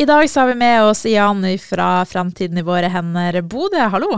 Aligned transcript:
I 0.00 0.04
dag 0.06 0.30
så 0.30 0.40
har 0.40 0.46
vi 0.48 0.54
med 0.54 0.82
oss 0.82 1.02
Jan 1.06 1.42
fra 1.60 2.04
Framtiden 2.08 2.58
i 2.58 2.62
våre 2.64 2.88
hender 2.88 3.36
Bodø. 3.44 3.82
Hallo. 3.92 4.14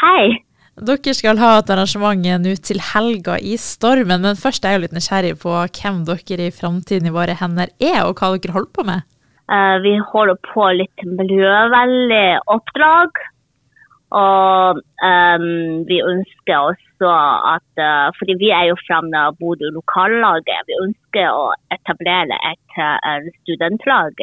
Hei. 0.00 0.40
Dere 0.88 1.14
skal 1.14 1.38
ha 1.38 1.50
et 1.60 1.70
arrangement 1.70 2.26
nå 2.42 2.54
til 2.66 2.82
helga 2.82 3.36
i 3.38 3.54
stormen, 3.54 4.24
men 4.26 4.40
først 4.40 4.66
er 4.66 4.74
jeg 4.74 4.82
litt 4.88 4.96
nysgjerrig 4.96 5.36
på 5.44 5.52
hvem 5.52 6.02
dere 6.08 6.48
i 6.48 6.56
Framtiden 6.56 7.06
i 7.06 7.14
våre 7.14 7.38
hender 7.38 7.70
er, 7.78 8.00
og 8.08 8.18
hva 8.18 8.32
dere 8.34 8.56
holder 8.58 8.74
på 8.74 8.88
med. 8.90 9.06
Uh, 9.46 9.78
vi 9.86 9.94
holder 10.10 10.42
på 10.50 10.66
litt 10.80 11.06
miljøvennlig 11.06 12.26
oppdrag. 12.50 13.22
Og 14.10 14.82
um, 14.82 15.48
vi 15.86 16.02
ønsker 16.02 16.72
også 16.72 17.10
at 17.54 17.78
uh, 17.78 18.10
Fordi 18.18 18.34
vi 18.40 18.48
er 18.50 18.66
jo 18.72 18.78
fra 18.82 18.98
Bodø 19.38 19.70
lokallaget. 19.78 20.66
Vi 20.66 20.82
ønsker 20.88 21.30
å 21.30 21.52
etablere 21.70 22.34
et 22.50 22.80
uh, 22.82 23.30
studentlag 23.44 24.18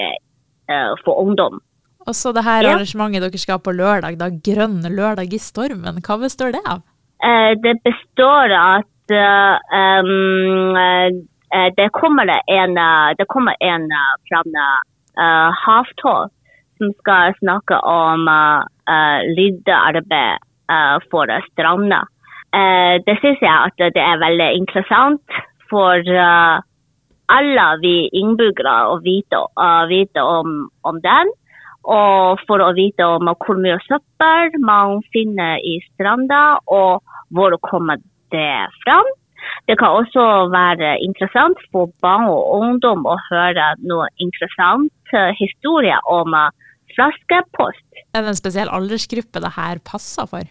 for 1.05 1.19
ungdom. 1.21 1.61
Og 2.07 2.15
så 2.15 2.31
det 2.35 2.45
her 2.47 2.63
arrangementet 2.63 3.25
dere 3.25 3.39
skal 3.41 3.57
ha 3.57 3.63
på 3.63 3.73
lørdag, 3.75 4.19
da, 4.19 4.29
Grønn 4.31 4.79
lørdag 4.87 5.33
i 5.35 5.39
stormen, 5.43 5.99
hva 6.05 6.19
består 6.21 6.53
det 6.55 6.63
av? 6.63 6.85
Uh, 7.23 7.51
det 7.63 7.75
består 7.83 8.53
av 8.55 8.83
at 8.83 9.15
uh, 9.15 9.55
um, 9.73 10.75
uh, 10.77 11.69
det 11.75 11.89
kommer 11.95 12.31
en, 12.31 12.75
det 13.17 13.27
kommer 13.27 13.55
en 13.59 13.87
fra 14.27 14.41
uh, 14.43 15.51
Havtål 15.63 16.27
som 16.77 16.91
skal 17.01 17.33
snakke 17.39 17.79
om 17.87 18.27
uh, 18.27 19.19
lyddearbeid 19.35 20.43
for 21.11 21.31
stranda. 21.51 22.01
det 23.07 23.13
syns 23.21 23.39
jeg 23.39 23.55
at 23.55 23.77
det 23.95 24.01
er 24.03 24.19
veldig 24.19 24.47
interessant 24.57 25.37
for 25.69 26.03
alle 27.33 27.67
vi 27.83 27.95
innbyggere 28.15 28.77
å 28.91 28.97
vite, 29.03 29.39
uh, 29.59 29.83
vite 29.89 30.23
om, 30.23 30.67
om, 30.87 30.99
den. 31.03 31.31
Og 31.87 32.41
for 32.47 32.63
å 32.63 32.73
vite 32.75 33.05
om 33.05 33.29
hvor 33.31 33.59
mye 33.63 33.77
søppel 33.85 34.57
man 34.63 34.99
finner 35.15 35.61
i 35.63 35.77
stranda, 35.93 36.59
og 36.67 37.03
hvor 37.35 37.55
kommer 37.67 38.01
det 38.33 38.67
fram. 38.83 39.07
Det 39.67 39.77
kan 39.79 40.01
også 40.01 40.49
være 40.51 40.97
interessant 41.03 41.59
for 41.71 41.91
barn 42.03 42.27
og 42.31 42.57
ungdom 42.57 43.05
å 43.07 43.15
høre 43.29 43.73
noe 43.83 44.09
interessant 44.23 45.15
uh, 45.15 45.31
historie 45.39 45.95
om 46.11 46.35
uh, 46.35 46.49
flaskepost. 46.95 47.85
Er 48.15 48.23
det 48.23 48.33
en 48.33 48.39
spesiell 48.39 48.71
aldersgruppe 48.73 49.43
det 49.43 49.55
her 49.55 49.79
passer 49.87 50.27
for? 50.29 50.47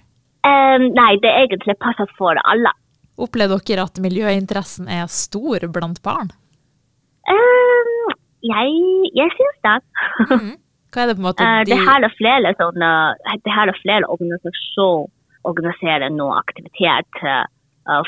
Um, 0.47 0.91
nei, 0.95 1.17
det 1.21 1.31
er 1.33 1.47
egentlig 1.49 1.77
passer 1.83 2.09
for 2.19 2.39
alle. 2.47 2.73
Opplever 3.17 3.63
dere 3.65 3.87
at 3.89 4.01
miljøinteressen 4.03 4.91
er 4.93 5.09
stor 5.11 5.65
blant 5.73 6.03
barn? 6.05 6.31
Um, 7.27 8.15
jeg, 8.47 8.71
jeg 9.19 9.35
syns 9.35 9.59
det. 9.67 9.77
Mm. 10.31 10.55
Hva 10.95 11.03
er 11.03 11.11
det 11.11 11.17
på 11.19 11.23
en 11.23 11.27
måte 11.27 11.45
uh, 11.45 11.59
de... 11.65 11.73
Det 11.73 11.81
her 11.83 12.07
er 12.07 12.15
flere 12.17 12.55
sånne, 12.61 12.91
det 13.45 13.53
her 13.53 13.73
er 13.73 13.83
flere 13.83 14.11
organisasjoner 14.15 15.13
organiserer 15.47 16.11
nå 16.11 16.25
aktivitet 16.35 17.21
uh, 17.23 17.45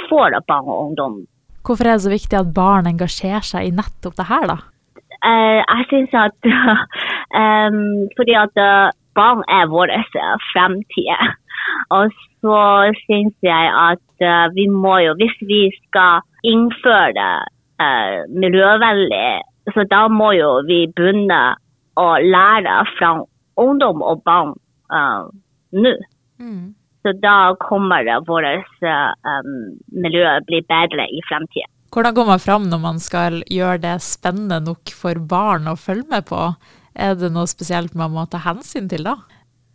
for 0.08 0.34
barn 0.48 0.66
og 0.66 0.88
ungdom. 0.88 1.20
Hvorfor 1.62 1.86
er 1.86 1.98
det 1.98 2.06
så 2.06 2.10
viktig 2.10 2.38
at 2.38 2.54
barn 2.54 2.88
engasjerer 2.90 3.44
seg 3.46 3.68
i 3.68 3.74
nettopp 3.74 4.16
det 4.18 4.26
her, 4.26 4.48
da? 4.50 4.56
Uh, 5.22 5.60
jeg 5.62 5.86
syns 5.90 6.16
at 6.18 6.48
um, 6.50 7.78
Fordi 8.18 8.34
at 8.38 8.58
barn 9.18 9.44
er 9.46 9.70
vår 9.70 9.94
fremtid. 10.50 11.30
Og 11.94 12.10
så 12.42 12.58
syns 13.04 13.34
jeg 13.42 13.70
at 13.70 14.26
vi 14.54 14.66
må 14.70 14.96
jo, 15.04 15.14
hvis 15.18 15.38
vi 15.46 15.62
skal 15.78 16.26
innføre 16.46 17.28
eh, 17.82 18.24
miljøvennlig. 18.28 19.42
Så 19.74 19.84
da 19.90 20.06
må 20.12 20.32
jo 20.36 20.58
vi 20.68 20.86
begynne 20.96 21.40
å 21.98 22.08
lære 22.22 22.76
fra 22.96 23.14
ungdom 23.60 24.04
og 24.06 24.22
barn 24.26 24.54
eh, 24.92 25.24
nå. 25.76 25.94
Mm. 26.38 26.74
Så 27.02 27.14
da 27.22 27.54
kommer 27.62 28.08
vårt 28.26 28.84
eh, 28.84 29.50
miljø 29.92 30.38
bli 30.48 30.62
bedre 30.68 31.08
i 31.08 31.22
fremtiden. 31.28 31.70
Hvordan 31.94 32.14
går 32.14 32.26
man 32.28 32.42
fram 32.42 32.68
når 32.68 32.80
man 32.82 32.98
skal 33.00 33.40
gjøre 33.48 33.80
det 33.86 33.94
spennende 34.04 34.60
nok 34.60 34.92
for 34.92 35.20
barn 35.30 35.70
å 35.70 35.78
følge 35.80 36.04
med 36.10 36.26
på? 36.28 36.50
Er 36.98 37.16
det 37.16 37.30
noe 37.32 37.48
spesielt 37.48 37.94
man 37.96 38.12
må 38.12 38.26
ta 38.28 38.42
hensyn 38.44 38.90
til 38.90 39.06
da? 39.08 39.16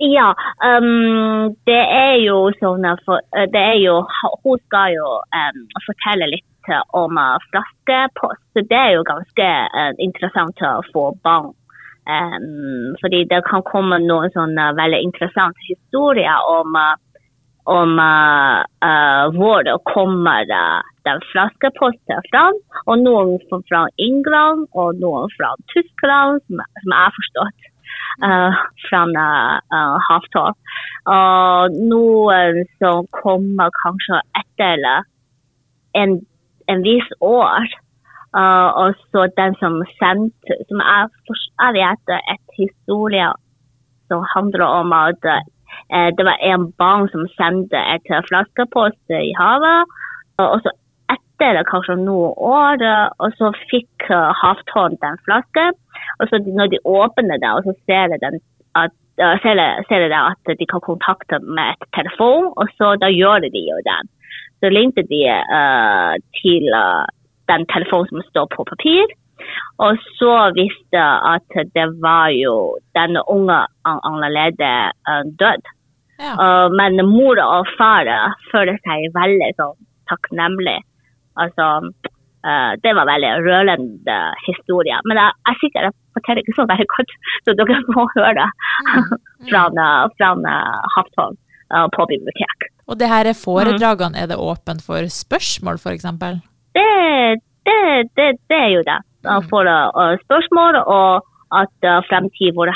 Ja, 0.03 0.33
um, 0.61 1.53
det 1.69 1.79
er 1.79 2.17
jo 2.19 2.49
sånn 2.59 2.85
for, 3.05 3.23
det 3.53 3.61
er 3.61 3.77
jo, 3.79 4.01
Hun 4.43 4.59
skal 4.65 4.95
jo 4.97 5.09
um, 5.21 5.61
fortelle 5.85 6.27
litt 6.33 6.45
om 6.93 7.19
flaskepost. 7.49 8.41
Så 8.53 8.63
det 8.69 8.79
er 8.79 8.95
jo 8.95 9.07
ganske 9.07 9.49
uh, 9.73 9.91
interessant 9.99 10.63
få 10.93 11.11
barn. 11.23 11.53
Um, 12.03 12.95
fordi 12.99 13.23
det 13.31 13.45
kan 13.47 13.63
komme 13.63 14.01
noen 14.03 14.31
sånne 14.35 14.73
veldig 14.75 14.99
interessante 15.05 15.63
historier 15.69 16.49
om, 16.51 16.75
om 17.71 17.93
uh, 17.95 19.29
hvor 19.37 19.63
det 19.63 19.77
kommer 19.87 20.43
den 20.51 21.23
flaskeposten 21.31 22.25
fra. 22.27 22.49
Og 22.87 23.05
noen 23.05 23.37
fra 23.69 23.85
England 24.07 24.67
og 24.73 24.99
noen 24.99 25.31
fra 25.37 25.53
Tyskland, 25.71 26.43
som, 26.47 26.59
som 26.81 26.97
jeg 26.97 27.05
har 27.05 27.15
forstått. 27.21 27.69
Uh, 28.21 28.59
fra 28.89 29.05
uh, 29.07 29.95
Havtål. 30.09 30.53
Og 31.13 31.79
noen 31.89 32.59
som 32.81 33.07
kommer 33.15 33.71
kanskje 33.79 34.19
etter 34.43 34.83
en 35.97 36.19
en 36.71 36.83
viss 36.85 37.09
år. 37.21 37.67
Uh, 38.33 38.69
og 38.81 38.95
så 39.13 39.27
den 39.37 39.53
som 39.61 39.75
sendte 39.99 40.55
Som 40.65 40.79
er, 40.81 41.09
jeg 41.29 41.73
vet 41.75 42.13
et 42.17 42.55
historie 42.57 43.27
som 44.09 44.23
handler 44.35 44.65
om 44.65 44.93
at 44.97 45.27
uh, 45.29 46.09
det 46.17 46.25
var 46.25 46.41
en 46.41 46.71
barn 46.81 47.05
som 47.13 47.27
sendte 47.37 47.77
et 47.77 48.09
flaskepost 48.29 49.13
i 49.13 49.35
havet. 49.37 49.85
og 50.41 50.61
så 50.65 50.73
etter 51.13 51.61
kanskje 51.69 51.95
noen 51.99 52.33
år, 52.37 52.81
og 53.21 53.37
så 53.37 53.51
fikk 53.69 54.09
uh, 54.09 54.33
havtårnet 54.41 55.01
den 55.05 55.17
flasken. 55.27 55.77
Og 56.19 56.29
så 56.29 56.41
når 56.41 56.73
de 56.73 56.85
åpner 56.85 57.37
det, 57.37 57.51
og 57.53 57.63
så 57.67 57.73
ser 57.85 58.17
de 58.17 58.39
at 58.81 58.91
ser 59.43 60.09
de, 60.09 60.17
at 60.17 60.57
de 60.59 60.65
kan 60.65 60.81
kontakte 60.81 61.37
med 61.39 61.75
et 61.75 61.89
telefon, 61.93 62.49
og 62.57 62.67
så 62.77 62.95
da 62.97 63.11
gjør 63.13 63.45
de 63.45 63.61
jo 63.69 63.77
den 63.85 64.09
så 64.63 64.71
ringte 64.71 65.03
de 65.11 65.25
uh, 65.27 66.15
til 66.39 66.69
uh, 66.71 67.03
den 67.51 67.67
telefonen 67.73 68.07
som 68.13 68.23
står 68.29 68.47
på 68.55 68.63
papir. 68.71 69.11
Og 69.83 69.99
så 70.15 70.33
visste 70.55 71.03
at 71.33 71.57
det 71.75 71.87
var 71.99 72.31
jo 72.31 72.77
den 72.95 73.19
unge 73.27 73.59
allerede 73.83 74.73
uh, 75.09 75.23
død. 75.43 75.71
Ja. 76.23 76.69
men 76.69 77.01
mor 77.09 77.39
og 77.41 77.67
far 77.75 78.07
føler 78.51 78.77
seg 78.85 79.09
veldig 79.15 79.47
sånn 79.57 79.73
takknemlig. 80.07 80.77
Altså, 81.41 81.65
det 82.85 82.93
var 82.95 83.09
veldig 83.09 83.31
rørende 83.47 84.19
historie. 84.45 84.99
Men 85.09 85.19
jeg 85.19 85.33
jeg 85.49 85.59
sikkert 85.63 85.87
jeg 85.89 85.97
forteller 86.15 86.43
ikke 86.45 86.55
så 86.59 86.67
veldig 86.69 86.87
godt, 86.93 87.17
så 87.43 87.57
dere 87.57 87.79
må 87.97 88.05
høre 88.13 88.35
det 88.39 88.47
mm. 88.53 89.01
mm. 89.09 89.49
fra, 89.49 89.65
fra 90.21 90.55
Havtårn 90.95 91.41
på 91.97 92.07
bibliotek. 92.13 92.72
Og 92.87 92.99
det 92.99 93.09
her 93.11 93.29
er 93.29 93.37
foredragene, 93.37 94.19
er 94.19 94.29
det 94.31 94.39
åpent 94.39 94.83
for 94.83 95.07
spørsmål 95.07 95.79
f.eks.? 95.79 96.07
Det, 96.75 96.87
det, 97.67 97.79
det, 98.17 98.27
det 98.51 98.59
er 98.59 98.71
jo 98.75 98.83
det. 98.87 98.99
Mm. 99.23 99.45
For 99.47 99.67
uh, 99.69 100.17
spørsmål, 100.25 100.81
og 100.83 101.23
at 101.55 101.87
uh, 101.87 102.01
fremtid 102.09 102.55
vår 102.57 102.73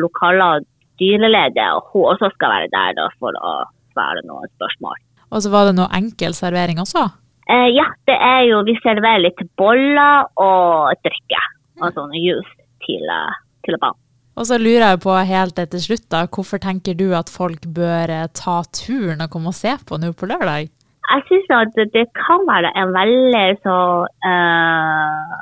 lokale 0.00 0.64
dyreleder 1.00 1.80
hun 1.92 2.08
også 2.12 2.30
skal 2.34 2.54
være 2.56 2.72
der 2.72 2.96
da, 2.96 3.08
for 3.20 3.36
å 3.36 3.54
svare 3.92 4.24
noen 4.24 4.48
spørsmål. 4.56 4.96
Og 5.30 5.42
så 5.42 5.52
var 5.52 5.68
det 5.68 5.76
noe 5.76 5.92
enkel 5.94 6.34
servering 6.34 6.80
også? 6.80 7.04
Uh, 7.50 7.68
ja, 7.68 7.86
det 8.08 8.16
er 8.16 8.42
jo 8.48 8.64
vi 8.64 8.78
serverer 8.80 9.26
litt 9.26 9.44
boller 9.60 10.28
og 10.40 10.96
drikke. 11.04 11.42
Og 11.80 11.92
sånn 11.96 12.16
juice 12.16 12.56
til, 12.86 13.04
uh, 13.08 13.36
til 13.66 13.76
barn. 13.80 13.96
Og 14.38 14.46
så 14.48 14.58
lurer 14.60 14.92
jeg 14.92 15.00
på 15.04 15.14
helt 15.28 15.58
etter 15.58 15.82
slutt, 15.82 16.06
da, 16.12 16.24
hvorfor 16.30 16.60
tenker 16.62 16.94
du 16.96 17.10
at 17.18 17.32
folk 17.32 17.66
bør 17.76 18.12
eh, 18.14 18.28
ta 18.36 18.60
turen 18.76 19.24
og 19.24 19.32
komme 19.32 19.50
og 19.50 19.58
se 19.58 19.74
på 19.88 19.98
nå 20.00 20.12
på 20.16 20.28
lørdag? 20.30 20.70
Jeg 21.10 21.24
syns 21.26 21.50
at 21.56 21.78
det 21.96 22.06
kan 22.14 22.44
være 22.46 22.70
en 22.78 22.92
veldig 22.94 23.46
så 23.64 23.78
uh, 24.06 25.40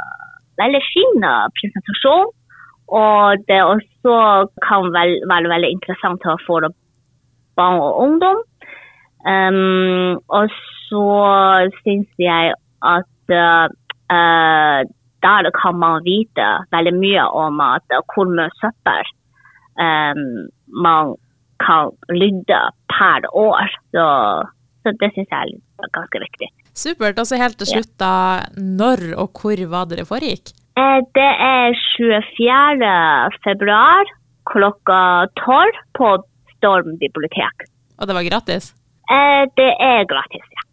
veldig 0.63 0.83
fin 0.89 1.27
presentasjon. 1.59 2.31
Og 2.89 3.43
det 3.51 3.59
også 3.63 4.15
kan 4.65 4.89
vel, 4.97 5.19
være 5.29 5.53
veldig 5.53 5.71
interessant 5.77 6.25
for 6.47 6.71
barn 7.59 7.81
og 7.85 7.99
ungdom. 8.05 8.41
Um, 9.29 10.17
og 10.33 10.49
så 10.89 11.05
syns 11.83 12.09
jeg 12.23 12.55
at 12.97 13.37
uh, 13.45 13.67
der 15.25 15.51
kan 15.57 15.79
man 15.79 16.05
vite 16.07 16.49
veldig 16.75 16.95
mye 16.99 17.25
om 17.45 17.63
hvor 18.15 18.29
mye 18.31 18.51
søppel 18.61 19.11
um, 19.79 20.23
man 20.69 21.17
kan 21.65 21.91
rydde 22.11 22.61
per 22.93 23.27
år. 23.35 23.75
Så, 23.95 24.07
så 24.83 24.95
det 25.01 25.11
syns 25.15 25.33
jeg 25.35 25.59
er 25.59 25.93
ganske 25.95 26.23
viktig. 26.23 26.51
Supert. 26.79 27.19
Og 27.19 27.27
så 27.27 27.41
helt 27.41 27.59
til 27.59 27.73
slutt, 27.73 27.95
da. 27.99 28.47
Når 28.55 29.13
og 29.19 29.43
hvor 29.43 29.65
var 29.73 29.91
det 29.91 30.01
det 30.03 30.09
foregikk? 30.11 30.55
Eh, 30.79 31.01
det 31.19 31.31
er 31.51 31.75
24. 31.97 32.93
februar 33.47 34.13
klokka 34.53 35.01
12 35.43 35.83
på 35.99 36.15
Storm 36.57 36.97
bibliotek. 37.03 37.67
Og 37.99 38.07
det 38.09 38.15
var 38.15 38.27
gratis? 38.27 38.73
Eh, 39.11 39.45
det 39.59 39.73
er 39.83 40.07
gratis, 40.11 40.47
ja. 40.55 40.65